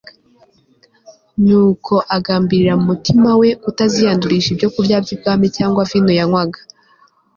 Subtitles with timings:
[1.45, 6.59] nuko agambirira mu mutima we kutaziyandurisha ibyokurya by'umwami cyangwa vino yanywaga